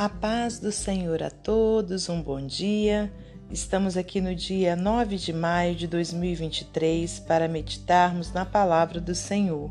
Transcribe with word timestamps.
A 0.00 0.08
paz 0.08 0.58
do 0.58 0.72
Senhor 0.72 1.22
a 1.22 1.28
todos, 1.28 2.08
um 2.08 2.22
bom 2.22 2.40
dia. 2.46 3.12
Estamos 3.50 3.98
aqui 3.98 4.18
no 4.18 4.34
dia 4.34 4.74
9 4.74 5.16
de 5.18 5.30
maio 5.30 5.74
de 5.74 5.86
2023 5.86 7.20
para 7.20 7.46
meditarmos 7.46 8.32
na 8.32 8.46
palavra 8.46 8.98
do 8.98 9.14
Senhor. 9.14 9.70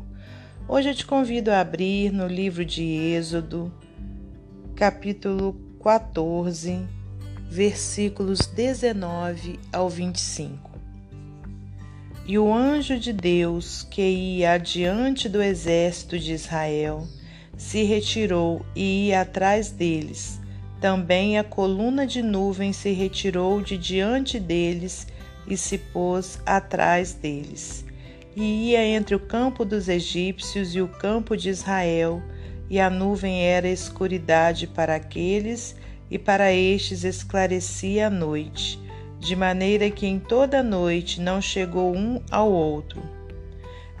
Hoje 0.68 0.90
eu 0.90 0.94
te 0.94 1.04
convido 1.04 1.50
a 1.50 1.58
abrir 1.58 2.12
no 2.12 2.28
livro 2.28 2.64
de 2.64 2.80
Êxodo, 2.80 3.74
capítulo 4.76 5.52
14, 5.82 6.78
versículos 7.48 8.46
19 8.46 9.58
ao 9.72 9.88
25. 9.88 10.70
E 12.24 12.38
o 12.38 12.54
anjo 12.54 13.00
de 13.00 13.12
Deus 13.12 13.82
que 13.82 14.00
ia 14.00 14.52
adiante 14.52 15.28
do 15.28 15.42
exército 15.42 16.16
de 16.16 16.34
Israel 16.34 17.04
se 17.60 17.82
retirou 17.82 18.64
e 18.74 19.08
ia 19.08 19.20
atrás 19.20 19.70
deles. 19.70 20.40
Também 20.80 21.38
a 21.38 21.44
coluna 21.44 22.06
de 22.06 22.22
nuvem 22.22 22.72
se 22.72 22.90
retirou 22.90 23.60
de 23.60 23.76
diante 23.76 24.40
deles 24.40 25.06
e 25.46 25.58
se 25.58 25.76
pôs 25.76 26.40
atrás 26.46 27.12
deles. 27.12 27.84
E 28.34 28.70
ia 28.70 28.82
entre 28.82 29.14
o 29.14 29.20
campo 29.20 29.62
dos 29.62 29.90
egípcios 29.90 30.74
e 30.74 30.80
o 30.80 30.88
campo 30.88 31.36
de 31.36 31.50
Israel, 31.50 32.22
e 32.70 32.80
a 32.80 32.88
nuvem 32.88 33.44
era 33.44 33.68
escuridade 33.68 34.66
para 34.66 34.94
aqueles, 34.94 35.76
e 36.10 36.18
para 36.18 36.50
estes 36.50 37.04
esclarecia 37.04 38.06
a 38.06 38.10
noite, 38.10 38.80
de 39.18 39.36
maneira 39.36 39.90
que 39.90 40.06
em 40.06 40.18
toda 40.18 40.60
a 40.60 40.62
noite 40.62 41.20
não 41.20 41.42
chegou 41.42 41.94
um 41.94 42.22
ao 42.30 42.50
outro. 42.50 43.02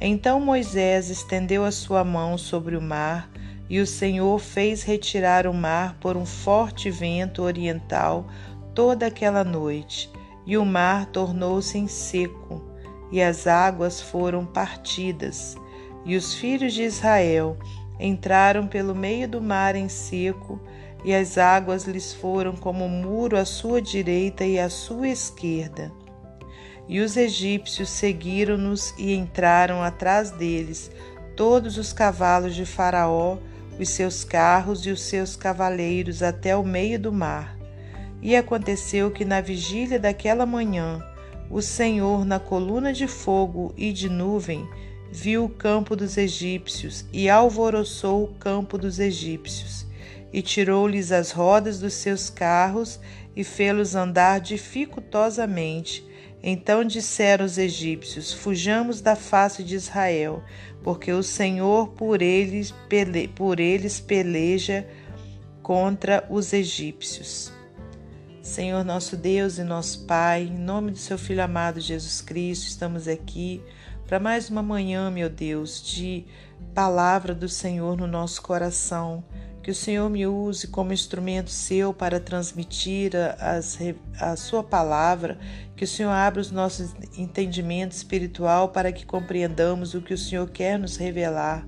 Então 0.00 0.40
Moisés 0.40 1.10
estendeu 1.10 1.62
a 1.62 1.70
sua 1.70 2.02
mão 2.02 2.38
sobre 2.38 2.74
o 2.74 2.80
mar, 2.80 3.30
e 3.70 3.78
o 3.78 3.86
Senhor 3.86 4.40
fez 4.40 4.82
retirar 4.82 5.46
o 5.46 5.54
mar 5.54 5.96
por 6.00 6.16
um 6.16 6.26
forte 6.26 6.90
vento 6.90 7.40
oriental 7.42 8.26
toda 8.74 9.06
aquela 9.06 9.44
noite, 9.44 10.10
e 10.44 10.58
o 10.58 10.64
mar 10.64 11.06
tornou-se 11.06 11.78
em 11.78 11.86
seco, 11.86 12.60
e 13.12 13.22
as 13.22 13.46
águas 13.46 14.00
foram 14.00 14.44
partidas. 14.44 15.56
E 16.04 16.16
os 16.16 16.34
filhos 16.34 16.72
de 16.72 16.82
Israel 16.82 17.56
entraram 18.00 18.66
pelo 18.66 18.92
meio 18.92 19.28
do 19.28 19.40
mar 19.40 19.76
em 19.76 19.88
seco, 19.88 20.60
e 21.04 21.14
as 21.14 21.38
águas 21.38 21.84
lhes 21.84 22.12
foram 22.12 22.56
como 22.56 22.88
muro 22.88 23.38
à 23.38 23.44
sua 23.44 23.80
direita 23.80 24.44
e 24.44 24.58
à 24.58 24.68
sua 24.68 25.08
esquerda. 25.08 25.92
E 26.88 26.98
os 26.98 27.16
egípcios 27.16 27.88
seguiram-nos 27.88 28.92
e 28.98 29.14
entraram 29.14 29.80
atrás 29.80 30.32
deles, 30.32 30.90
todos 31.36 31.78
os 31.78 31.92
cavalos 31.92 32.54
de 32.56 32.66
Faraó 32.66 33.38
os 33.80 33.88
seus 33.88 34.24
carros 34.24 34.84
e 34.84 34.90
os 34.90 35.00
seus 35.00 35.34
cavaleiros 35.34 36.22
até 36.22 36.54
o 36.54 36.62
meio 36.62 36.98
do 36.98 37.10
mar. 37.10 37.56
E 38.20 38.36
aconteceu 38.36 39.10
que 39.10 39.24
na 39.24 39.40
vigília 39.40 39.98
daquela 39.98 40.44
manhã, 40.44 41.02
o 41.50 41.62
Senhor, 41.62 42.24
na 42.24 42.38
coluna 42.38 42.92
de 42.92 43.06
fogo 43.06 43.72
e 43.76 43.92
de 43.92 44.08
nuvem, 44.08 44.68
viu 45.10 45.44
o 45.44 45.48
campo 45.48 45.96
dos 45.96 46.16
egípcios 46.18 47.04
e 47.12 47.28
alvoroçou 47.28 48.24
o 48.24 48.34
campo 48.34 48.76
dos 48.76 48.98
egípcios, 49.00 49.86
e 50.32 50.42
tirou-lhes 50.42 51.10
as 51.10 51.32
rodas 51.32 51.80
dos 51.80 51.94
seus 51.94 52.30
carros 52.30 53.00
e 53.34 53.42
fê-los 53.42 53.94
andar 53.94 54.40
dificultosamente. 54.40 56.06
Então 56.42 56.84
disseram 56.84 57.44
os 57.44 57.58
egípcios: 57.58 58.32
Fujamos 58.32 59.00
da 59.00 59.14
face 59.14 59.62
de 59.62 59.74
Israel, 59.74 60.42
porque 60.82 61.12
o 61.12 61.22
Senhor 61.22 61.88
por 61.88 62.22
eles, 62.22 62.72
pele, 62.88 63.28
por 63.28 63.60
eles 63.60 64.00
peleja 64.00 64.86
contra 65.62 66.26
os 66.30 66.52
egípcios. 66.52 67.52
Senhor 68.42 68.84
nosso 68.84 69.16
Deus 69.16 69.58
e 69.58 69.62
nosso 69.62 70.06
Pai, 70.06 70.44
em 70.44 70.58
nome 70.58 70.90
do 70.90 70.98
seu 70.98 71.18
Filho 71.18 71.42
amado 71.42 71.78
Jesus 71.78 72.20
Cristo, 72.20 72.66
estamos 72.66 73.06
aqui 73.06 73.62
para 74.06 74.18
mais 74.18 74.50
uma 74.50 74.62
manhã, 74.62 75.08
meu 75.10 75.28
Deus, 75.28 75.80
de 75.80 76.24
palavra 76.74 77.32
do 77.32 77.48
Senhor 77.48 77.96
no 77.96 78.06
nosso 78.06 78.42
coração. 78.42 79.22
Que 79.70 79.72
o 79.72 79.76
Senhor 79.76 80.10
me 80.10 80.26
use 80.26 80.66
como 80.66 80.92
instrumento 80.92 81.48
seu 81.48 81.94
para 81.94 82.18
transmitir 82.18 83.12
a, 83.14 83.60
a, 84.18 84.34
sua 84.34 84.64
palavra. 84.64 85.38
Que 85.76 85.84
o 85.84 85.86
Senhor 85.86 86.10
abra 86.10 86.40
os 86.40 86.50
nossos 86.50 86.92
entendimentos 87.16 87.98
espiritual 87.98 88.70
para 88.70 88.90
que 88.90 89.06
compreendamos 89.06 89.94
o 89.94 90.02
que 90.02 90.12
o 90.12 90.18
Senhor 90.18 90.50
quer 90.50 90.76
nos 90.76 90.96
revelar. 90.96 91.64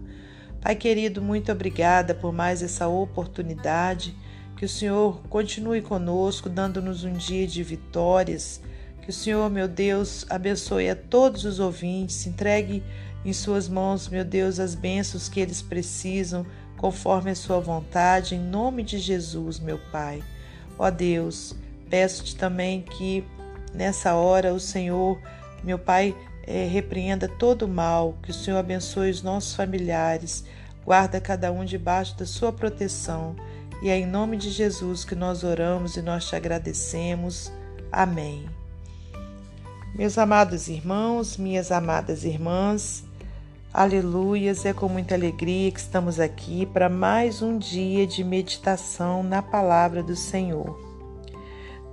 Pai 0.60 0.74
querido, 0.74 1.22
muito 1.22 1.52
obrigada 1.52 2.12
por 2.12 2.32
mais 2.32 2.60
essa 2.60 2.88
oportunidade. 2.88 4.16
Que 4.56 4.64
o 4.64 4.68
Senhor 4.68 5.22
continue 5.28 5.80
conosco, 5.80 6.48
dando-nos 6.48 7.04
um 7.04 7.12
dia 7.12 7.46
de 7.46 7.62
vitórias. 7.62 8.60
Que 9.00 9.10
o 9.10 9.12
Senhor, 9.12 9.48
meu 9.48 9.68
Deus, 9.68 10.26
abençoe 10.28 10.90
a 10.90 10.96
todos 10.96 11.44
os 11.44 11.60
ouvintes, 11.60 12.26
entregue 12.26 12.82
em 13.24 13.32
Suas 13.32 13.68
mãos, 13.68 14.08
meu 14.08 14.24
Deus, 14.24 14.58
as 14.58 14.74
bênçãos 14.74 15.28
que 15.28 15.38
eles 15.38 15.62
precisam 15.62 16.44
conforme 16.82 17.30
a 17.30 17.34
sua 17.36 17.60
vontade, 17.60 18.34
em 18.34 18.40
nome 18.40 18.82
de 18.82 18.98
Jesus, 18.98 19.60
meu 19.60 19.78
Pai. 19.92 20.20
Ó 20.76 20.90
Deus, 20.90 21.54
peço-te 21.88 22.34
também 22.34 22.82
que 22.82 23.24
nessa 23.72 24.14
hora 24.14 24.52
o 24.52 24.58
Senhor, 24.58 25.16
meu 25.62 25.78
Pai, 25.78 26.12
é, 26.44 26.64
repreenda 26.66 27.28
todo 27.28 27.66
o 27.66 27.68
mal, 27.68 28.18
que 28.20 28.32
o 28.32 28.34
Senhor 28.34 28.58
abençoe 28.58 29.12
os 29.12 29.22
nossos 29.22 29.54
familiares, 29.54 30.44
guarda 30.84 31.20
cada 31.20 31.52
um 31.52 31.64
debaixo 31.64 32.18
da 32.18 32.26
sua 32.26 32.52
proteção. 32.52 33.36
E 33.80 33.88
é 33.88 33.96
em 33.96 34.06
nome 34.06 34.36
de 34.36 34.50
Jesus 34.50 35.04
que 35.04 35.14
nós 35.14 35.44
oramos 35.44 35.96
e 35.96 36.02
nós 36.02 36.26
te 36.26 36.34
agradecemos. 36.34 37.52
Amém. 37.92 38.44
Meus 39.94 40.18
amados 40.18 40.66
irmãos, 40.66 41.36
minhas 41.36 41.70
amadas 41.70 42.24
irmãs, 42.24 43.04
Aleluias, 43.74 44.66
é 44.66 44.74
com 44.74 44.86
muita 44.86 45.14
alegria 45.14 45.72
que 45.72 45.80
estamos 45.80 46.20
aqui 46.20 46.66
para 46.66 46.90
mais 46.90 47.40
um 47.40 47.56
dia 47.56 48.06
de 48.06 48.22
meditação 48.22 49.22
na 49.22 49.40
palavra 49.40 50.02
do 50.02 50.14
Senhor. 50.14 50.78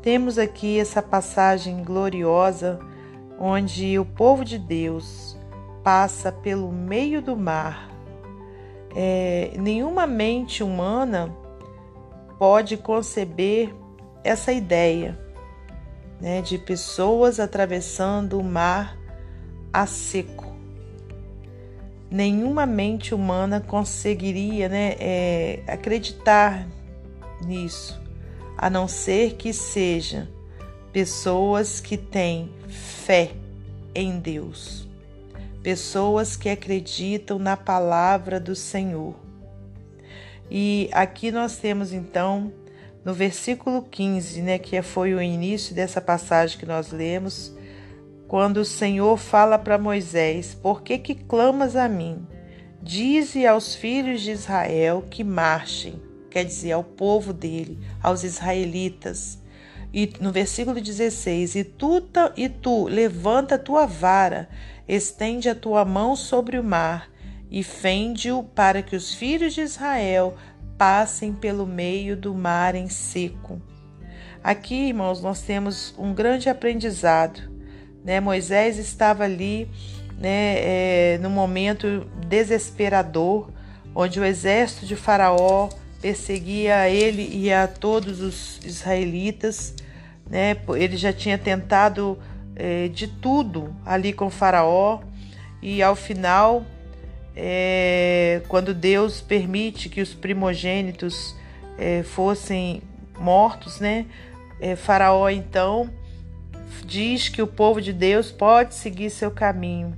Temos 0.01 0.37
aqui 0.37 0.77
essa 0.77 1.01
passagem 1.01 1.81
gloriosa 1.81 2.81
onde 3.39 3.97
o 3.97 4.03
povo 4.03 4.43
de 4.43 4.59
Deus 4.59 5.37
passa 5.81 6.33
pelo 6.33 6.69
meio 6.69 7.21
do 7.21 7.37
mar. 7.37 7.89
É, 8.93 9.53
nenhuma 9.57 10.05
mente 10.05 10.61
humana 10.61 11.33
pode 12.37 12.75
conceber 12.75 13.73
essa 14.21 14.51
ideia 14.51 15.17
né, 16.19 16.41
de 16.41 16.57
pessoas 16.57 17.39
atravessando 17.39 18.37
o 18.37 18.43
mar 18.43 18.97
a 19.71 19.85
seco 19.85 20.48
nenhuma 22.09 22.65
mente 22.65 23.13
humana 23.13 23.61
conseguiria 23.61 24.67
né, 24.67 24.95
é, 24.99 25.63
acreditar 25.67 26.67
nisso, 27.45 28.01
a 28.57 28.69
não 28.69 28.87
ser 28.87 29.35
que 29.35 29.53
sejam 29.53 30.27
pessoas 30.91 31.79
que 31.79 31.97
têm 31.97 32.51
fé 32.67 33.31
em 33.93 34.19
Deus, 34.19 34.87
pessoas 35.61 36.35
que 36.35 36.49
acreditam 36.49 37.37
na 37.37 37.55
palavra 37.55 38.39
do 38.39 38.55
Senhor. 38.55 39.15
E 40.49 40.89
aqui 40.91 41.31
nós 41.31 41.57
temos 41.57 41.93
então 41.93 42.51
no 43.05 43.13
versículo 43.13 43.83
15, 43.83 44.41
né, 44.41 44.57
que 44.57 44.81
foi 44.81 45.13
o 45.13 45.21
início 45.21 45.73
dessa 45.73 46.01
passagem 46.01 46.57
que 46.57 46.65
nós 46.65 46.91
lemos, 46.91 47.53
quando 48.29 48.57
o 48.57 48.65
Senhor 48.65 49.17
fala 49.17 49.57
para 49.57 49.79
Moisés: 49.79 50.53
Por 50.53 50.83
que, 50.83 50.99
que 50.99 51.15
clamas 51.15 51.75
a 51.75 51.89
mim? 51.89 52.25
Dize 52.81 53.45
aos 53.45 53.73
filhos 53.73 54.21
de 54.21 54.31
Israel 54.31 55.03
que 55.09 55.23
marchem, 55.23 55.99
quer 56.29 56.45
dizer, 56.45 56.71
ao 56.71 56.83
povo 56.83 57.33
dele, 57.33 57.79
aos 58.01 58.23
israelitas. 58.23 59.39
E 59.91 60.13
no 60.21 60.31
versículo 60.31 60.79
16: 60.79 61.55
E 61.55 61.63
tu, 61.63 62.07
e 62.37 62.47
tu 62.47 62.87
levanta 62.87 63.55
a 63.55 63.59
tua 63.59 63.87
vara, 63.87 64.47
estende 64.87 65.49
a 65.49 65.55
tua 65.55 65.83
mão 65.83 66.15
sobre 66.15 66.59
o 66.59 66.63
mar 66.63 67.09
e 67.49 67.63
fende-o 67.63 68.43
para 68.43 68.83
que 68.83 68.95
os 68.95 69.11
filhos 69.11 69.55
de 69.55 69.61
Israel 69.61 70.37
passem 70.77 71.33
pelo 71.33 71.65
meio 71.65 72.15
do 72.15 72.35
mar 72.35 72.75
em 72.75 72.89
seco. 72.89 73.59
Aqui, 74.43 74.89
irmãos, 74.89 75.19
nós 75.19 75.41
temos 75.41 75.95
um 75.97 76.13
grande 76.13 76.47
aprendizado 76.47 77.58
né? 78.03 78.19
Moisés 78.19 78.77
estava 78.77 79.23
ali 79.23 79.69
né, 80.17 80.55
é, 80.57 81.19
no 81.21 81.29
momento 81.29 82.07
desesperador, 82.27 83.49
onde 83.95 84.19
o 84.19 84.25
exército 84.25 84.85
de 84.85 84.95
Faraó 84.95 85.69
perseguia 86.01 86.89
ele 86.89 87.29
e 87.31 87.51
a 87.51 87.67
todos 87.67 88.21
os 88.21 88.59
israelitas. 88.63 89.75
Né? 90.29 90.57
Ele 90.75 90.95
já 90.95 91.11
tinha 91.11 91.37
tentado 91.37 92.17
é, 92.55 92.87
de 92.87 93.07
tudo 93.07 93.75
ali 93.85 94.13
com 94.13 94.29
Faraó, 94.29 95.01
e 95.61 95.83
ao 95.83 95.95
final, 95.95 96.65
é, 97.35 98.41
quando 98.47 98.73
Deus 98.73 99.19
permite 99.19 99.89
que 99.89 100.01
os 100.01 100.13
primogênitos 100.13 101.35
é, 101.77 102.03
fossem 102.03 102.81
mortos, 103.17 103.79
né? 103.79 104.05
É, 104.61 104.75
faraó 104.75 105.29
então 105.29 105.89
diz 106.85 107.29
que 107.29 107.41
o 107.41 107.47
povo 107.47 107.81
de 107.81 107.93
Deus 107.93 108.31
pode 108.31 108.75
seguir 108.75 109.09
seu 109.09 109.31
caminho, 109.31 109.95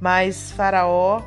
mas 0.00 0.50
Faraó 0.52 1.22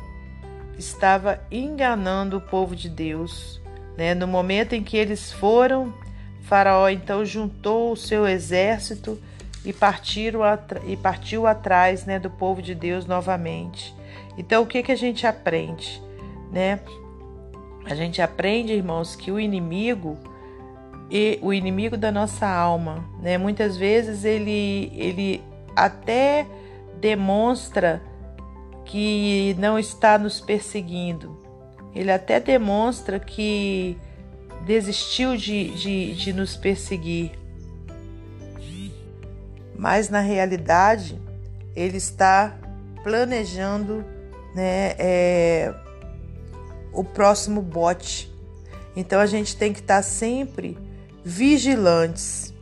estava 0.78 1.40
enganando 1.52 2.38
o 2.38 2.42
povo 2.42 2.76
de 2.76 2.90
Deus. 2.90 3.62
Né? 3.98 4.14
No 4.14 4.28
momento 4.28 4.74
em 4.74 4.84
que 4.84 4.98
eles 4.98 5.32
foram, 5.32 5.94
Faraó 6.42 6.90
então 6.90 7.26
juntou 7.26 7.92
o 7.92 7.98
seu 7.98 8.28
exército 8.28 9.20
e, 9.64 9.70
e 9.70 10.98
partiu 10.98 11.48
atrás 11.48 12.06
né, 12.06 12.20
do 12.20 12.30
povo 12.30 12.62
de 12.62 12.76
Deus 12.76 13.06
novamente. 13.06 13.96
Então, 14.38 14.64
o 14.64 14.66
que, 14.66 14.84
que 14.84 14.92
a 14.92 14.98
gente 14.98 15.26
aprende? 15.26 16.02
Né? 16.52 16.80
A 17.86 17.96
gente 17.96 18.22
aprende, 18.22 18.74
irmãos, 18.74 19.16
que 19.16 19.32
o 19.32 19.40
inimigo 19.40 20.18
e 21.10 21.40
o 21.42 21.54
inimigo 21.54 21.98
da 21.98 22.12
nossa 22.12 22.48
alma, 22.48 23.04
né? 23.22 23.38
Muitas 23.38 23.78
vezes 23.78 24.24
ele 24.24 24.92
ele 24.96 25.44
até 25.75 26.48
demonstra 27.00 28.02
que 28.86 29.56
não 29.60 29.78
está 29.78 30.18
nos 30.18 30.40
perseguindo. 30.40 31.38
Ele 31.94 32.12
até 32.12 32.40
demonstra 32.40 33.19
que 33.19 33.98
desistiu 34.66 35.38
de, 35.38 35.69
de, 35.75 36.16
de 36.16 36.34
nos 36.34 36.56
perseguir. 36.56 37.31
Mas 39.78 40.10
na 40.10 40.19
realidade, 40.19 41.19
ele 41.75 41.98
está 41.98 42.58
planejando 43.04 44.04
né, 44.54 44.96
é, 44.98 45.74
o 46.92 47.04
próximo 47.04 47.62
bote. 47.62 48.34
Então 48.96 49.19
a 49.19 49.25
gente 49.25 49.56
tem 49.56 49.74
que 49.74 49.80
estar 49.80 50.01
sempre 50.01 50.78
vigilantes. 51.25 52.54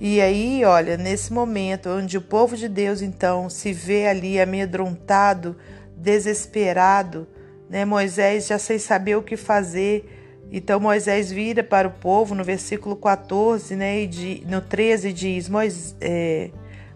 E 0.00 0.20
aí, 0.20 0.64
olha, 0.64 0.96
nesse 0.96 1.32
momento 1.32 1.88
onde 1.88 2.18
o 2.18 2.20
povo 2.20 2.56
de 2.56 2.68
Deus 2.68 3.00
então 3.00 3.48
se 3.48 3.72
vê 3.72 4.08
ali 4.08 4.40
amedrontado, 4.40 5.56
desesperado, 5.96 7.28
né? 7.70 7.84
Moisés 7.84 8.48
já 8.48 8.58
sem 8.58 8.80
saber 8.80 9.16
o 9.16 9.22
que 9.22 9.36
fazer. 9.36 10.44
Então 10.50 10.80
Moisés 10.80 11.30
vira 11.30 11.62
para 11.62 11.86
o 11.86 11.92
povo 11.92 12.34
no 12.34 12.42
versículo 12.42 12.96
14, 12.96 13.76
né? 13.76 14.02
E 14.02 14.44
no 14.48 14.60
13 14.60 15.12
diz: 15.12 15.48
Moisés, 15.48 15.94
é, 16.00 16.50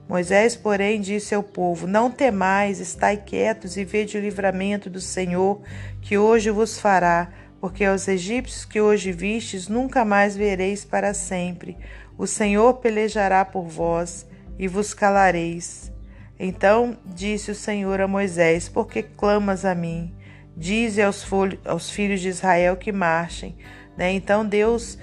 Moisés, 0.09 0.57
porém, 0.57 1.01
disse 1.01 1.33
ao 1.33 1.43
povo: 1.45 1.87
Não 1.87 2.11
temais, 2.11 2.81
estai 2.81 3.17
quietos 3.17 3.77
e 3.77 3.85
vede 3.85 4.19
o 4.19 4.21
livramento 4.21 4.91
do 4.91 5.01
Senhor 5.01 5.61
que 6.03 6.19
hoje 6.19 6.51
vos 6.51 6.81
fará 6.81 7.29
porque 7.61 7.85
aos 7.85 8.07
egípcios 8.09 8.65
que 8.65 8.81
hoje 8.81 9.13
vistes 9.13 9.69
nunca 9.69 10.05
mais 10.05 10.37
vereis 10.37 10.85
para 10.85 11.15
sempre. 11.15 11.77
O 12.19 12.27
Senhor 12.27 12.75
pelejará 12.75 13.45
por 13.45 13.67
vós 13.67 14.27
e 14.59 14.69
vos 14.69 14.95
calareis. 14.95 15.93
Então 16.39 16.97
disse 17.05 17.51
o 17.51 17.55
Senhor 17.55 18.01
a 18.01 18.09
Moisés: 18.09 18.69
Por 18.69 18.87
que 18.87 19.03
clamas 19.03 19.65
a 19.65 19.75
mim? 19.75 20.15
Dize 20.57 21.03
aos, 21.03 21.27
aos 21.65 21.91
filhos 21.91 22.21
de 22.21 22.29
Israel 22.29 22.77
que 22.77 22.93
marchem. 22.93 23.57
Né? 23.97 24.13
Então 24.13 24.47
Deus 24.47 24.99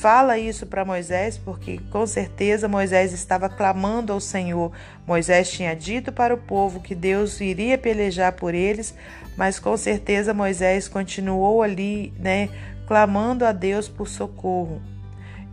fala 0.00 0.38
isso 0.38 0.66
para 0.66 0.84
Moisés, 0.84 1.36
porque 1.36 1.78
com 1.90 2.06
certeza 2.06 2.68
Moisés 2.68 3.12
estava 3.12 3.48
clamando 3.48 4.12
ao 4.12 4.20
Senhor. 4.20 4.72
Moisés 5.06 5.50
tinha 5.50 5.74
dito 5.74 6.12
para 6.12 6.34
o 6.34 6.38
povo 6.38 6.80
que 6.80 6.94
Deus 6.94 7.40
iria 7.40 7.76
pelejar 7.76 8.32
por 8.32 8.54
eles, 8.54 8.94
mas 9.36 9.58
com 9.58 9.76
certeza 9.76 10.32
Moisés 10.32 10.88
continuou 10.88 11.62
ali, 11.62 12.12
né, 12.18 12.48
clamando 12.86 13.44
a 13.44 13.52
Deus 13.52 13.88
por 13.88 14.08
socorro. 14.08 14.80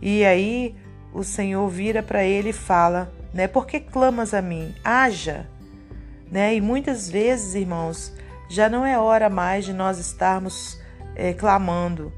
E 0.00 0.24
aí 0.24 0.74
o 1.12 1.24
Senhor 1.24 1.68
vira 1.68 2.02
para 2.02 2.22
ele 2.22 2.50
e 2.50 2.52
fala, 2.52 3.12
né, 3.34 3.48
por 3.48 3.66
que 3.66 3.80
clamas 3.80 4.32
a 4.32 4.40
mim? 4.40 4.74
Haja, 4.84 5.46
né? 6.30 6.54
E 6.54 6.60
muitas 6.60 7.10
vezes, 7.10 7.54
irmãos, 7.54 8.12
já 8.48 8.68
não 8.68 8.84
é 8.84 8.98
hora 8.98 9.28
mais 9.28 9.64
de 9.64 9.72
nós 9.72 9.98
estarmos 9.98 10.78
é, 11.14 11.32
clamando, 11.32 12.12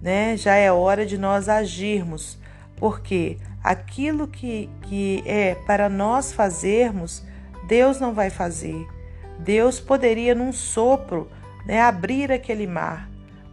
né? 0.00 0.36
Já 0.36 0.54
é 0.54 0.70
hora 0.70 1.04
de 1.04 1.18
nós 1.18 1.48
agirmos, 1.48 2.38
porque 2.76 3.38
aquilo 3.62 4.28
que, 4.28 4.70
que 4.82 5.22
é 5.26 5.54
para 5.66 5.88
nós 5.88 6.32
fazermos, 6.32 7.22
Deus 7.66 7.98
não 7.98 8.14
vai 8.14 8.30
fazer. 8.30 8.86
Deus 9.38 9.80
poderia, 9.80 10.34
num 10.34 10.52
sopro, 10.52 11.28
né, 11.66 11.80
abrir 11.80 12.30
aquele 12.30 12.66
mar, 12.66 13.08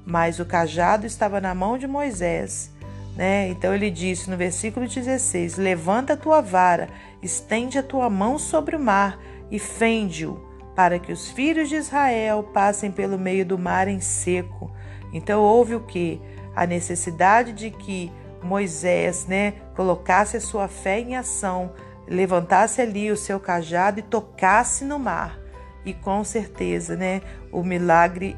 mas 0.06 0.40
o 0.40 0.46
cajado 0.46 1.06
estava 1.06 1.42
na 1.42 1.56
mão 1.56 1.78
de 1.78 1.88
Moisés. 1.88 2.72
Né? 3.16 3.48
Então 3.50 3.74
ele 3.74 3.90
disse 3.90 4.30
no 4.30 4.38
versículo 4.38 4.88
16: 4.88 5.58
Levanta 5.58 6.14
a 6.14 6.18
tua 6.18 6.42
vara, 6.42 6.90
estende 7.22 7.78
a 7.78 7.84
tua 7.84 8.10
mão 8.10 8.40
sobre 8.40 8.76
o 8.76 8.80
mar 8.80 9.20
e 9.52 9.60
fende-o, 9.60 10.36
para 10.76 10.98
que 10.98 11.12
os 11.12 11.30
filhos 11.30 11.70
de 11.70 11.76
Israel 11.76 12.44
passem 12.44 12.92
pelo 12.92 13.18
meio 13.18 13.46
do 13.46 13.58
mar 13.58 13.88
em 13.88 14.00
seco. 14.00 14.72
Então 15.14 15.42
houve 15.42 15.76
o 15.76 15.82
que? 15.82 16.20
A 16.56 16.66
necessidade 16.66 17.54
de 17.54 17.70
que 17.70 18.12
Moisés 18.42 19.26
né, 19.26 19.54
colocasse 19.76 20.36
a 20.38 20.42
sua 20.42 20.68
fé 20.68 21.00
em 21.00 21.16
ação, 21.16 21.72
levantasse 22.08 22.82
ali 22.82 23.12
o 23.12 23.18
seu 23.18 23.40
cajado 23.40 24.00
e 24.00 24.04
tocasse 24.04 24.84
no 24.84 25.00
mar 25.00 25.44
e 25.86 25.94
com 25.94 26.24
certeza, 26.24 26.96
né, 26.96 27.22
o 27.52 27.64
milagre 27.64 28.38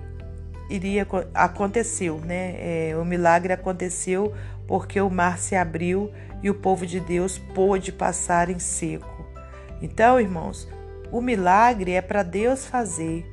iria 0.70 1.08
aconteceu, 1.34 2.20
né? 2.20 2.56
É, 2.58 2.98
o 2.98 3.06
milagre 3.06 3.54
aconteceu 3.54 4.34
porque 4.68 5.00
o 5.00 5.12
mar 5.12 5.38
se 5.38 5.56
abriu 5.56 6.12
e 6.42 6.50
o 6.50 6.56
povo 6.56 6.88
de 6.88 7.00
Deus 7.00 7.38
pôde 7.38 7.92
passar 7.92 8.50
em 8.50 8.58
seco. 8.58 9.26
Então, 9.80 10.20
irmãos, 10.20 10.68
o 11.12 11.22
milagre 11.22 11.92
é 11.92 12.02
para 12.02 12.24
Deus 12.24 12.66
fazer, 12.66 13.26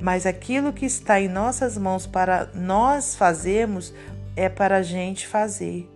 mas 0.00 0.26
aquilo 0.26 0.72
que 0.72 0.86
está 0.86 1.20
em 1.20 1.28
nossas 1.28 1.76
mãos 1.76 2.06
para 2.06 2.48
nós 2.54 3.14
fazermos 3.14 3.92
é 4.34 4.48
para 4.48 4.78
a 4.78 4.82
gente 4.82 5.26
fazer, 5.26 5.88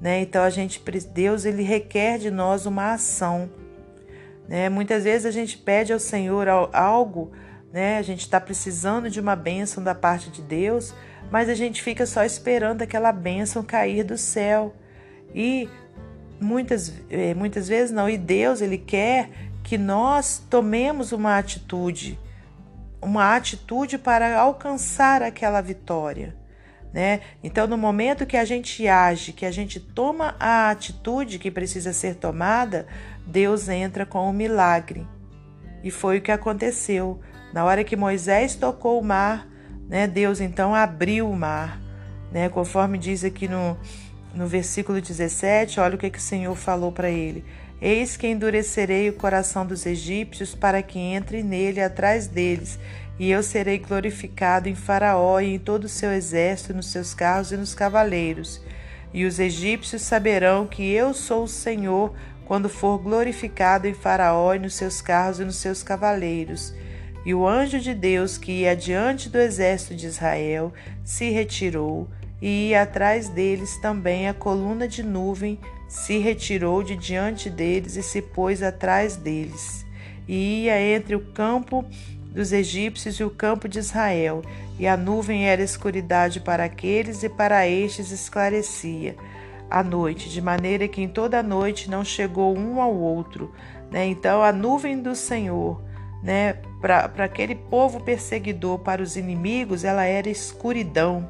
né? 0.00 0.20
Então 0.20 0.42
a 0.42 0.50
gente 0.50 0.80
Deus 1.12 1.44
ele 1.44 1.62
requer 1.62 2.18
de 2.18 2.30
nós 2.30 2.66
uma 2.66 2.92
ação. 2.92 3.50
Né? 4.48 4.68
Muitas 4.68 5.04
vezes 5.04 5.26
a 5.26 5.30
gente 5.30 5.58
pede 5.58 5.92
ao 5.92 5.98
Senhor 5.98 6.48
algo, 6.72 7.32
né? 7.72 7.98
a 7.98 8.02
gente 8.02 8.20
está 8.20 8.40
precisando 8.40 9.10
de 9.10 9.20
uma 9.20 9.36
bênção 9.36 9.82
da 9.82 9.94
parte 9.94 10.30
de 10.30 10.40
Deus, 10.40 10.94
mas 11.30 11.48
a 11.48 11.54
gente 11.54 11.82
fica 11.82 12.06
só 12.06 12.24
esperando 12.24 12.80
aquela 12.80 13.12
bênção 13.12 13.62
cair 13.62 14.04
do 14.04 14.16
céu. 14.16 14.74
E 15.34 15.68
muitas, 16.40 16.94
eh, 17.10 17.34
muitas 17.34 17.68
vezes 17.68 17.90
não, 17.90 18.08
e 18.08 18.16
Deus 18.16 18.62
ele 18.62 18.78
quer 18.78 19.28
que 19.62 19.76
nós 19.76 20.42
tomemos 20.48 21.12
uma 21.12 21.36
atitude, 21.36 22.18
uma 23.00 23.36
atitude 23.36 23.98
para 23.98 24.38
alcançar 24.38 25.22
aquela 25.22 25.60
vitória. 25.60 26.36
Né? 26.92 27.20
Então, 27.42 27.66
no 27.66 27.76
momento 27.76 28.26
que 28.26 28.36
a 28.36 28.44
gente 28.44 28.88
age, 28.88 29.32
que 29.32 29.44
a 29.44 29.50
gente 29.50 29.78
toma 29.78 30.34
a 30.40 30.70
atitude 30.70 31.38
que 31.38 31.50
precisa 31.50 31.92
ser 31.92 32.14
tomada, 32.14 32.86
Deus 33.26 33.68
entra 33.68 34.06
com 34.06 34.28
o 34.28 34.32
milagre. 34.32 35.06
E 35.82 35.90
foi 35.90 36.18
o 36.18 36.22
que 36.22 36.32
aconteceu. 36.32 37.20
Na 37.52 37.64
hora 37.64 37.84
que 37.84 37.96
Moisés 37.96 38.54
tocou 38.54 39.00
o 39.00 39.04
mar, 39.04 39.46
né, 39.88 40.06
Deus 40.06 40.40
então 40.40 40.74
abriu 40.74 41.30
o 41.30 41.36
mar. 41.36 41.80
Né, 42.32 42.48
conforme 42.48 42.98
diz 42.98 43.24
aqui 43.24 43.48
no, 43.48 43.78
no 44.34 44.46
versículo 44.46 45.00
17, 45.00 45.80
olha 45.80 45.94
o 45.94 45.98
que, 45.98 46.10
que 46.10 46.18
o 46.18 46.22
Senhor 46.22 46.54
falou 46.54 46.92
para 46.92 47.10
ele. 47.10 47.44
Eis 47.80 48.16
que 48.16 48.26
endurecerei 48.26 49.08
o 49.08 49.12
coração 49.12 49.64
dos 49.64 49.86
egípcios 49.86 50.52
para 50.52 50.82
que 50.82 50.98
entre 50.98 51.44
nele 51.44 51.80
atrás 51.80 52.26
deles, 52.26 52.78
e 53.18 53.30
eu 53.30 53.42
serei 53.42 53.78
glorificado 53.78 54.68
em 54.68 54.74
Faraó 54.74 55.38
e 55.40 55.54
em 55.54 55.58
todo 55.58 55.84
o 55.84 55.88
seu 55.88 56.12
exército, 56.12 56.74
nos 56.74 56.90
seus 56.90 57.14
carros 57.14 57.52
e 57.52 57.56
nos 57.56 57.74
cavaleiros. 57.74 58.60
E 59.14 59.24
os 59.24 59.38
egípcios 59.38 60.02
saberão 60.02 60.66
que 60.66 60.90
eu 60.90 61.14
sou 61.14 61.44
o 61.44 61.48
Senhor 61.48 62.12
quando 62.46 62.68
for 62.68 62.98
glorificado 62.98 63.86
em 63.86 63.94
Faraó 63.94 64.54
e 64.54 64.58
nos 64.58 64.74
seus 64.74 65.00
carros 65.00 65.38
e 65.38 65.44
nos 65.44 65.56
seus 65.56 65.82
cavaleiros. 65.82 66.74
E 67.24 67.34
o 67.34 67.46
anjo 67.46 67.78
de 67.78 67.94
Deus 67.94 68.38
que 68.38 68.62
ia 68.62 68.74
diante 68.74 69.28
do 69.28 69.38
exército 69.38 69.94
de 69.94 70.06
Israel 70.06 70.72
se 71.04 71.30
retirou, 71.30 72.08
e 72.40 72.68
ia 72.68 72.82
atrás 72.82 73.28
deles 73.28 73.76
também 73.78 74.28
a 74.28 74.34
coluna 74.34 74.86
de 74.86 75.02
nuvem 75.02 75.58
se 75.88 76.18
retirou 76.18 76.82
de 76.82 76.94
diante 76.94 77.48
deles 77.48 77.96
e 77.96 78.02
se 78.02 78.20
pôs 78.22 78.62
atrás 78.62 79.16
deles. 79.16 79.84
E 80.28 80.64
ia 80.64 80.80
entre 80.80 81.16
o 81.16 81.20
campo 81.20 81.84
dos 82.30 82.52
egípcios 82.52 83.16
e 83.16 83.24
o 83.24 83.30
campo 83.30 83.66
de 83.66 83.78
Israel, 83.78 84.42
e 84.78 84.86
a 84.86 84.96
nuvem 84.96 85.48
era 85.48 85.62
escuridade 85.62 86.40
para 86.40 86.64
aqueles 86.64 87.22
e 87.22 87.28
para 87.28 87.66
estes 87.66 88.12
esclarecia 88.12 89.16
à 89.70 89.82
noite, 89.82 90.28
de 90.28 90.40
maneira 90.40 90.88
que 90.88 91.02
em 91.02 91.08
toda 91.08 91.38
a 91.40 91.42
noite 91.42 91.90
não 91.90 92.04
chegou 92.04 92.56
um 92.56 92.80
ao 92.80 92.94
outro. 92.94 93.52
Né? 93.90 94.06
Então, 94.06 94.42
a 94.42 94.52
nuvem 94.52 95.00
do 95.00 95.14
Senhor, 95.14 95.82
né, 96.22 96.54
para 96.80 97.24
aquele 97.24 97.54
povo 97.54 98.00
perseguidor, 98.00 98.78
para 98.78 99.02
os 99.02 99.16
inimigos, 99.16 99.84
ela 99.84 100.04
era 100.04 100.28
escuridão. 100.28 101.28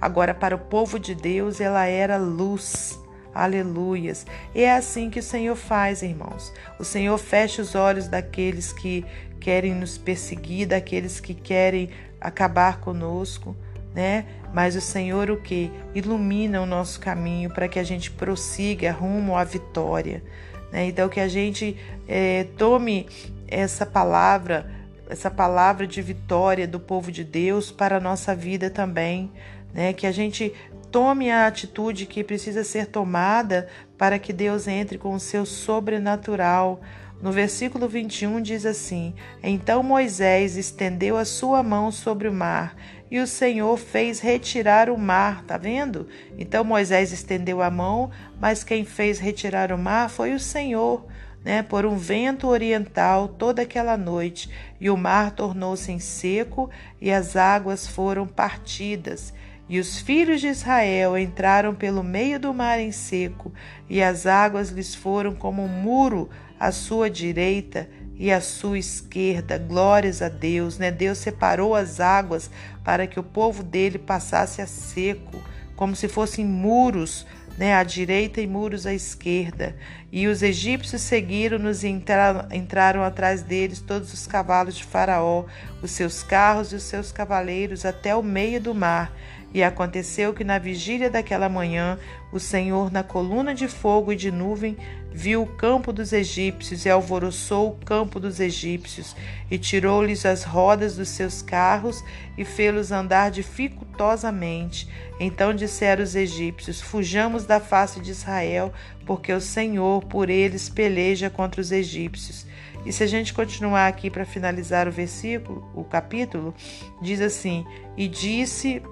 Agora, 0.00 0.34
para 0.34 0.54
o 0.54 0.58
povo 0.58 0.98
de 0.98 1.14
Deus, 1.14 1.60
ela 1.60 1.86
era 1.86 2.16
luz. 2.16 3.01
Aleluias. 3.34 4.26
E 4.54 4.62
é 4.62 4.74
assim 4.74 5.08
que 5.08 5.18
o 5.18 5.22
Senhor 5.22 5.56
faz, 5.56 6.02
irmãos. 6.02 6.52
O 6.78 6.84
Senhor 6.84 7.16
fecha 7.18 7.62
os 7.62 7.74
olhos 7.74 8.08
daqueles 8.08 8.72
que 8.72 9.04
querem 9.40 9.74
nos 9.74 9.98
perseguir, 9.98 10.68
daqueles 10.68 11.18
que 11.18 11.34
querem 11.34 11.90
acabar 12.20 12.78
conosco, 12.78 13.56
né? 13.94 14.24
Mas 14.52 14.76
o 14.76 14.80
Senhor 14.80 15.30
o 15.30 15.36
que? 15.36 15.70
Ilumina 15.94 16.60
o 16.60 16.66
nosso 16.66 17.00
caminho 17.00 17.50
para 17.50 17.68
que 17.68 17.78
a 17.78 17.84
gente 17.84 18.10
prossiga 18.10 18.92
rumo 18.92 19.36
à 19.36 19.44
vitória. 19.44 20.22
Né? 20.70 20.86
Então 20.86 21.08
que 21.08 21.20
a 21.20 21.28
gente 21.28 21.76
é, 22.06 22.44
tome 22.56 23.06
essa 23.48 23.84
palavra, 23.84 24.70
essa 25.08 25.30
palavra 25.30 25.86
de 25.86 26.00
vitória 26.00 26.66
do 26.68 26.78
povo 26.78 27.10
de 27.10 27.24
Deus 27.24 27.70
para 27.70 27.96
a 27.96 28.00
nossa 28.00 28.34
vida 28.34 28.70
também. 28.70 29.30
Né? 29.72 29.92
Que 29.92 30.06
a 30.06 30.12
gente 30.12 30.52
tome 30.92 31.30
a 31.30 31.46
atitude 31.46 32.04
que 32.04 32.22
precisa 32.22 32.62
ser 32.62 32.86
tomada 32.86 33.66
para 33.96 34.18
que 34.18 34.30
Deus 34.30 34.68
entre 34.68 34.98
com 34.98 35.14
o 35.14 35.20
seu 35.20 35.46
sobrenatural. 35.46 36.82
No 37.20 37.32
versículo 37.32 37.88
21 37.88 38.42
diz 38.42 38.66
assim: 38.66 39.14
Então 39.42 39.82
Moisés 39.82 40.56
estendeu 40.56 41.16
a 41.16 41.24
sua 41.24 41.62
mão 41.62 41.90
sobre 41.90 42.28
o 42.28 42.32
mar, 42.32 42.76
e 43.10 43.18
o 43.18 43.26
Senhor 43.26 43.78
fez 43.78 44.20
retirar 44.20 44.90
o 44.90 44.98
mar, 44.98 45.42
tá 45.44 45.56
vendo? 45.56 46.08
Então 46.36 46.62
Moisés 46.62 47.10
estendeu 47.10 47.62
a 47.62 47.70
mão, 47.70 48.10
mas 48.38 48.62
quem 48.62 48.84
fez 48.84 49.18
retirar 49.18 49.72
o 49.72 49.78
mar 49.78 50.10
foi 50.10 50.34
o 50.34 50.40
Senhor. 50.40 51.06
Né, 51.44 51.60
por 51.60 51.84
um 51.84 51.96
vento 51.96 52.46
oriental 52.46 53.26
toda 53.26 53.62
aquela 53.62 53.96
noite, 53.96 54.48
e 54.80 54.88
o 54.88 54.96
mar 54.96 55.32
tornou-se 55.32 55.90
em 55.90 55.98
seco, 55.98 56.70
e 57.00 57.10
as 57.10 57.34
águas 57.34 57.84
foram 57.84 58.28
partidas. 58.28 59.34
E 59.72 59.80
os 59.80 59.98
filhos 59.98 60.42
de 60.42 60.48
Israel 60.48 61.16
entraram 61.16 61.74
pelo 61.74 62.02
meio 62.04 62.38
do 62.38 62.52
mar 62.52 62.78
em 62.78 62.92
seco, 62.92 63.50
e 63.88 64.02
as 64.02 64.26
águas 64.26 64.68
lhes 64.68 64.94
foram 64.94 65.34
como 65.34 65.64
um 65.64 65.66
muro 65.66 66.28
à 66.60 66.70
sua 66.70 67.08
direita 67.08 67.88
e 68.18 68.30
à 68.30 68.38
sua 68.38 68.78
esquerda. 68.78 69.56
Glórias 69.56 70.20
a 70.20 70.28
Deus, 70.28 70.76
né? 70.76 70.90
Deus 70.90 71.16
separou 71.16 71.74
as 71.74 72.00
águas 72.00 72.50
para 72.84 73.06
que 73.06 73.18
o 73.18 73.22
povo 73.22 73.62
dele 73.62 73.98
passasse 73.98 74.60
a 74.60 74.66
seco, 74.66 75.42
como 75.74 75.96
se 75.96 76.06
fossem 76.06 76.44
muros 76.44 77.26
né, 77.56 77.74
à 77.74 77.82
direita 77.82 78.42
e 78.42 78.46
muros 78.46 78.86
à 78.86 78.92
esquerda. 78.92 79.74
E 80.10 80.26
os 80.26 80.42
egípcios 80.42 81.00
seguiram-nos 81.00 81.82
e 81.82 81.88
entraram, 81.88 82.46
entraram 82.52 83.02
atrás 83.02 83.42
deles 83.42 83.80
todos 83.80 84.12
os 84.12 84.26
cavalos 84.26 84.76
de 84.76 84.84
Faraó, 84.84 85.46
os 85.82 85.92
seus 85.92 86.22
carros 86.22 86.72
e 86.72 86.76
os 86.76 86.82
seus 86.82 87.10
cavaleiros 87.10 87.86
até 87.86 88.14
o 88.14 88.22
meio 88.22 88.60
do 88.60 88.74
mar. 88.74 89.10
E 89.54 89.62
aconteceu 89.62 90.32
que 90.32 90.44
na 90.44 90.58
vigília 90.58 91.10
daquela 91.10 91.48
manhã, 91.48 91.98
o 92.32 92.40
Senhor, 92.40 92.90
na 92.90 93.02
coluna 93.02 93.54
de 93.54 93.68
fogo 93.68 94.12
e 94.12 94.16
de 94.16 94.30
nuvem, 94.30 94.76
viu 95.12 95.42
o 95.42 95.46
campo 95.46 95.92
dos 95.92 96.12
egípcios 96.12 96.86
e 96.86 96.90
alvoroçou 96.90 97.68
o 97.68 97.84
campo 97.84 98.18
dos 98.18 98.40
egípcios, 98.40 99.14
e 99.50 99.58
tirou-lhes 99.58 100.24
as 100.24 100.42
rodas 100.42 100.96
dos 100.96 101.10
seus 101.10 101.42
carros 101.42 102.02
e 102.38 102.44
fê-los 102.44 102.90
andar 102.90 103.30
dificultosamente. 103.30 104.88
Então 105.20 105.54
disseram 105.54 106.02
os 106.02 106.16
egípcios: 106.16 106.80
Fujamos 106.80 107.44
da 107.44 107.60
face 107.60 108.00
de 108.00 108.10
Israel, 108.10 108.72
porque 109.04 109.32
o 109.32 109.40
Senhor 109.40 110.02
por 110.04 110.30
eles 110.30 110.70
peleja 110.70 111.28
contra 111.28 111.60
os 111.60 111.70
egípcios. 111.70 112.46
E 112.84 112.92
se 112.92 113.04
a 113.04 113.06
gente 113.06 113.32
continuar 113.32 113.86
aqui 113.86 114.10
para 114.10 114.24
finalizar 114.24 114.88
o 114.88 114.92
versículo, 114.92 115.70
o 115.74 115.84
capítulo, 115.84 116.54
diz 117.00 117.20
assim: 117.20 117.64
E 117.96 118.08
disse 118.08 118.82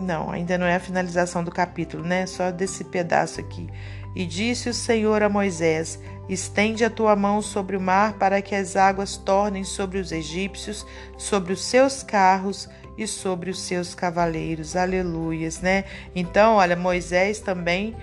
não, 0.00 0.30
ainda 0.30 0.56
não 0.56 0.66
é 0.66 0.76
a 0.76 0.80
finalização 0.80 1.42
do 1.42 1.50
capítulo, 1.50 2.04
né? 2.04 2.26
Só 2.26 2.50
desse 2.50 2.84
pedaço 2.84 3.40
aqui. 3.40 3.68
E 4.14 4.24
disse 4.24 4.68
o 4.68 4.74
Senhor 4.74 5.22
a 5.22 5.28
Moisés: 5.28 5.98
Estende 6.28 6.84
a 6.84 6.90
tua 6.90 7.14
mão 7.16 7.40
sobre 7.42 7.76
o 7.76 7.80
mar 7.80 8.14
para 8.14 8.42
que 8.42 8.54
as 8.54 8.76
águas 8.76 9.16
tornem 9.16 9.64
sobre 9.64 9.98
os 9.98 10.12
egípcios, 10.12 10.86
sobre 11.16 11.52
os 11.52 11.64
seus 11.64 12.02
carros 12.02 12.68
e 12.96 13.06
sobre 13.06 13.50
os 13.50 13.60
seus 13.60 13.94
cavaleiros. 13.94 14.76
Aleluias, 14.76 15.60
né? 15.60 15.84
Então, 16.14 16.56
olha, 16.56 16.76
Moisés 16.76 17.40
também 17.40 17.96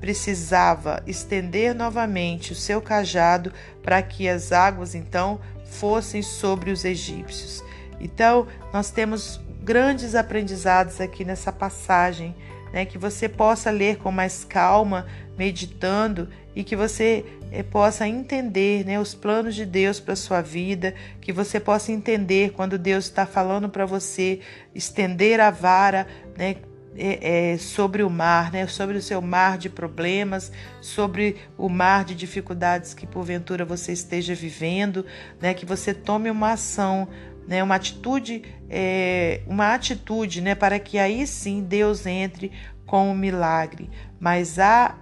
precisava 0.00 1.02
estender 1.06 1.74
novamente 1.74 2.52
o 2.52 2.56
seu 2.56 2.80
cajado 2.80 3.52
para 3.82 4.02
que 4.02 4.28
as 4.28 4.50
águas 4.50 4.94
então 4.94 5.38
fossem 5.64 6.22
sobre 6.22 6.70
os 6.70 6.84
egípcios. 6.84 7.62
Então, 8.00 8.46
nós 8.72 8.90
temos 8.90 9.40
grandes 9.70 10.16
aprendizados 10.16 11.00
aqui 11.00 11.24
nessa 11.24 11.52
passagem, 11.52 12.34
né? 12.72 12.84
Que 12.84 12.98
você 12.98 13.28
possa 13.28 13.70
ler 13.70 13.98
com 13.98 14.10
mais 14.10 14.44
calma, 14.44 15.06
meditando 15.38 16.28
e 16.56 16.64
que 16.64 16.74
você 16.74 17.24
eh, 17.52 17.62
possa 17.62 18.08
entender 18.08 18.84
né, 18.84 18.98
os 18.98 19.14
planos 19.14 19.54
de 19.54 19.64
Deus 19.64 20.00
para 20.00 20.16
sua 20.16 20.40
vida, 20.40 20.92
que 21.20 21.32
você 21.32 21.60
possa 21.60 21.92
entender 21.92 22.50
quando 22.50 22.76
Deus 22.76 23.04
está 23.04 23.24
falando 23.24 23.68
para 23.68 23.86
você 23.86 24.40
estender 24.74 25.38
a 25.38 25.52
vara, 25.52 26.04
né, 26.36 26.56
é, 26.96 27.52
é, 27.52 27.58
sobre 27.58 28.02
o 28.02 28.10
mar, 28.10 28.50
né? 28.52 28.66
sobre 28.66 28.96
o 28.96 29.02
seu 29.02 29.22
mar 29.22 29.56
de 29.56 29.70
problemas, 29.70 30.50
sobre 30.80 31.36
o 31.56 31.68
mar 31.68 32.04
de 32.04 32.14
dificuldades 32.14 32.94
que 32.94 33.06
porventura 33.06 33.64
você 33.64 33.92
esteja 33.92 34.34
vivendo, 34.34 35.06
né? 35.40 35.54
que 35.54 35.64
você 35.64 35.94
tome 35.94 36.30
uma 36.30 36.52
ação 36.52 37.06
né, 37.50 37.64
uma 37.64 37.74
atitude, 37.74 38.44
é, 38.68 39.42
uma 39.48 39.74
atitude, 39.74 40.40
né, 40.40 40.54
para 40.54 40.78
que 40.78 41.00
aí 41.00 41.26
sim 41.26 41.64
Deus 41.64 42.06
entre 42.06 42.52
com 42.86 43.10
o 43.10 43.14
milagre. 43.14 43.90
Mas 44.20 44.60
há 44.60 44.96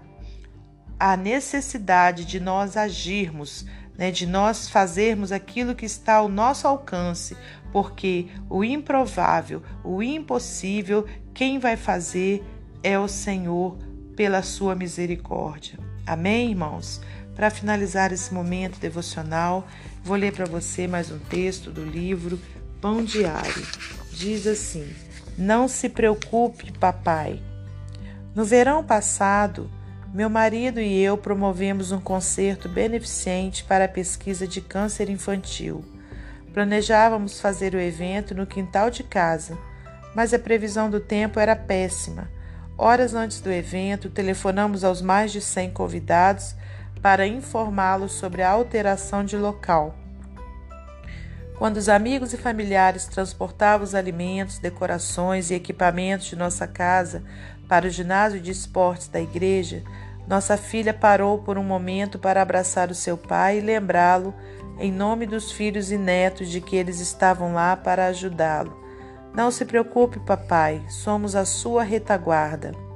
a 0.99 1.15
necessidade 1.15 2.25
de 2.25 2.41
nós 2.41 2.75
agirmos, 2.75 3.67
né, 3.99 4.11
de 4.11 4.27
nós 4.27 4.67
fazermos 4.67 5.31
aquilo 5.31 5.75
que 5.75 5.85
está 5.85 6.15
ao 6.15 6.29
nosso 6.29 6.67
alcance, 6.67 7.37
porque 7.71 8.29
o 8.49 8.65
improvável, 8.65 9.63
o 9.85 10.03
impossível, 10.03 11.07
quem 11.35 11.59
vai 11.59 11.77
fazer 11.77 12.43
é 12.83 12.99
o 12.99 13.07
Senhor 13.07 13.77
pela 14.17 14.41
sua 14.41 14.75
misericórdia. 14.75 15.79
Amém, 16.07 16.49
irmãos? 16.49 17.03
Para 17.35 17.51
finalizar 17.51 18.11
esse 18.11 18.33
momento 18.33 18.81
devocional, 18.81 19.69
vou 20.03 20.17
ler 20.17 20.33
para 20.33 20.47
você 20.47 20.87
mais 20.87 21.11
um 21.11 21.19
texto 21.19 21.71
do 21.71 21.85
livro 21.85 22.39
Pão 22.81 23.05
Diário. 23.05 23.67
Diz 24.11 24.47
assim: 24.47 24.89
Não 25.37 25.69
se 25.69 25.89
preocupe, 25.89 26.73
papai. 26.73 27.43
No 28.35 28.45
verão 28.45 28.85
passado, 28.85 29.71
meu 30.13 30.31
marido 30.31 30.81
e 30.81 31.03
eu 31.03 31.19
promovemos 31.19 31.93
um 31.93 32.01
concerto 32.01 32.69
beneficente 32.69 33.65
para 33.65 33.85
a 33.85 33.89
pesquisa 33.89 34.47
de 34.47 34.61
câncer 34.61 35.11
infantil. 35.11 35.85
Planejávamos 36.55 37.41
fazer 37.41 37.75
o 37.75 37.81
evento 37.81 38.35
no 38.35 38.47
quintal 38.47 38.91
de 38.91 39.03
casa, 39.03 39.59
mas 40.15 40.33
a 40.33 40.39
previsão 40.39 40.89
do 40.89 40.99
tempo 40.99 41.39
era 41.39 41.55
péssima. 41.55 42.31
Horas 42.77 43.15
antes 43.15 43.41
do 43.41 43.51
evento, 43.51 44.09
telefonamos 44.09 44.85
aos 44.85 45.03
mais 45.03 45.31
de 45.33 45.41
100 45.41 45.73
convidados 45.73 46.55
para 47.01 47.27
informá-los 47.27 48.13
sobre 48.13 48.43
a 48.43 48.51
alteração 48.51 49.25
de 49.25 49.37
local. 49.37 49.95
Quando 51.59 51.77
os 51.77 51.89
amigos 51.89 52.33
e 52.33 52.37
familiares 52.37 53.07
transportavam 53.07 53.85
os 53.85 53.95
alimentos, 53.95 54.59
decorações 54.59 55.51
e 55.51 55.55
equipamentos 55.55 56.27
de 56.27 56.37
nossa 56.37 56.69
casa 56.69 57.25
para 57.69 57.87
o 57.87 57.91
ginásio 57.91 58.41
de 58.41 58.53
esportes 58.53 59.09
da 59.09 59.21
igreja, 59.21 59.83
nossa 60.29 60.57
filha 60.57 60.95
parou 60.95 61.39
por 61.39 61.59
um 61.59 61.65
momento 61.65 62.19
para 62.19 62.41
abraçar 62.41 62.91
o 62.91 62.95
seu 62.95 63.17
pai 63.17 63.59
e 63.59 63.63
lembrá-lo, 63.63 64.33
em 64.79 64.93
nome 64.93 65.27
dos 65.27 65.51
filhos 65.51 65.91
e 65.91 65.99
netos, 65.99 66.49
de 66.49 66.61
que 66.61 66.77
eles 66.77 67.01
estavam 67.01 67.55
lá 67.55 67.77
para 67.77 68.07
ajudá-lo. 68.07 68.79
Não 69.35 69.51
se 69.51 69.65
preocupe, 69.65 70.21
papai, 70.21 70.83
somos 70.89 71.35
a 71.35 71.45
sua 71.45 71.83
retaguarda. 71.83 72.88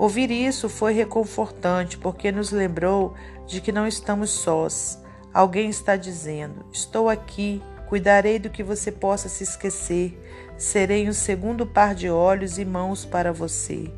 Ouvir 0.00 0.30
isso 0.30 0.70
foi 0.70 0.94
reconfortante, 0.94 1.98
porque 1.98 2.32
nos 2.32 2.50
lembrou 2.50 3.12
de 3.46 3.60
que 3.60 3.70
não 3.70 3.86
estamos 3.86 4.30
sós. 4.30 4.98
Alguém 5.30 5.68
está 5.68 5.94
dizendo: 5.94 6.64
Estou 6.72 7.10
aqui, 7.10 7.62
cuidarei 7.86 8.38
do 8.38 8.48
que 8.48 8.62
você 8.62 8.90
possa 8.90 9.28
se 9.28 9.44
esquecer, 9.44 10.18
serei 10.56 11.06
um 11.06 11.12
segundo 11.12 11.66
par 11.66 11.94
de 11.94 12.08
olhos 12.08 12.58
e 12.58 12.64
mãos 12.64 13.04
para 13.04 13.30
você. 13.30 13.92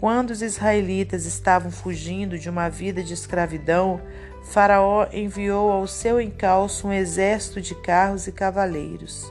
Quando 0.00 0.30
os 0.30 0.40
israelitas 0.40 1.26
estavam 1.26 1.70
fugindo 1.70 2.38
de 2.38 2.48
uma 2.48 2.70
vida 2.70 3.02
de 3.02 3.12
escravidão, 3.12 4.00
Faraó 4.42 5.06
enviou 5.12 5.70
ao 5.70 5.86
seu 5.86 6.18
encalço 6.18 6.88
um 6.88 6.92
exército 6.94 7.60
de 7.60 7.74
carros 7.74 8.26
e 8.26 8.32
cavaleiros. 8.32 9.30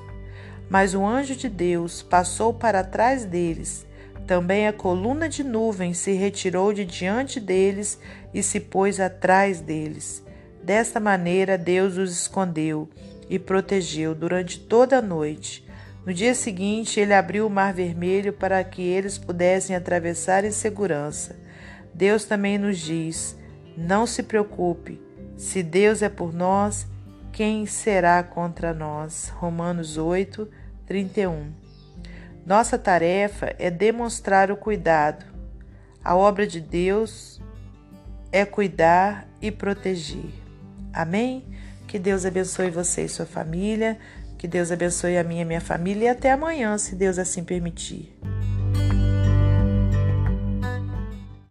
Mas 0.69 0.93
o 0.93 1.03
anjo 1.03 1.35
de 1.35 1.49
Deus 1.49 2.03
passou 2.03 2.53
para 2.53 2.83
trás 2.83 3.25
deles 3.25 3.87
também 4.27 4.67
a 4.67 4.73
coluna 4.73 5.29
de 5.29 5.43
nuvem 5.43 5.93
se 5.93 6.11
retirou 6.13 6.73
de 6.73 6.83
diante 6.83 7.39
deles 7.39 7.99
e 8.33 8.41
se 8.41 8.59
pôs 8.59 8.99
atrás 8.99 9.61
deles. 9.61 10.23
Desta 10.63 10.99
maneira, 10.99 11.57
Deus 11.57 11.95
os 11.97 12.11
escondeu 12.11 12.89
e 13.29 13.37
protegeu 13.37 14.15
durante 14.15 14.59
toda 14.59 14.97
a 14.97 15.01
noite. 15.01 15.65
No 16.05 16.13
dia 16.13 16.33
seguinte, 16.33 16.99
ele 16.99 17.13
abriu 17.13 17.45
o 17.45 17.49
Mar 17.49 17.73
Vermelho 17.73 18.33
para 18.33 18.63
que 18.63 18.81
eles 18.81 19.17
pudessem 19.17 19.75
atravessar 19.75 20.43
em 20.43 20.51
segurança. 20.51 21.35
Deus 21.93 22.25
também 22.25 22.57
nos 22.57 22.79
diz: 22.79 23.37
não 23.77 24.07
se 24.07 24.23
preocupe, 24.23 25.01
se 25.37 25.61
Deus 25.61 26.01
é 26.01 26.09
por 26.09 26.33
nós, 26.33 26.87
quem 27.31 27.65
será 27.65 28.23
contra 28.23 28.73
nós? 28.73 29.29
Romanos 29.35 29.97
8, 29.97 30.47
31. 30.85 31.64
Nossa 32.45 32.77
tarefa 32.77 33.55
é 33.57 33.71
demonstrar 33.71 34.51
o 34.51 34.57
cuidado. 34.57 35.25
A 36.03 36.15
obra 36.15 36.45
de 36.45 36.61
Deus 36.61 37.41
é 38.31 38.45
cuidar 38.45 39.27
e 39.41 39.49
proteger. 39.49 40.29
Amém? 40.93 41.43
Que 41.87 41.97
Deus 41.97 42.25
abençoe 42.25 42.69
você 42.69 43.05
e 43.05 43.09
sua 43.09 43.25
família. 43.25 43.97
Que 44.37 44.47
Deus 44.47 44.71
abençoe 44.71 45.17
a 45.17 45.23
minha 45.23 45.41
e 45.41 45.45
minha 45.45 45.61
família. 45.61 46.05
E 46.05 46.09
até 46.09 46.31
amanhã, 46.31 46.77
se 46.77 46.95
Deus 46.95 47.17
assim 47.17 47.43
permitir. 47.43 48.15